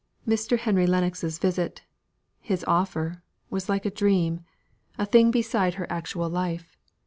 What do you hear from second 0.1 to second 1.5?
Mr. Henry Lennox's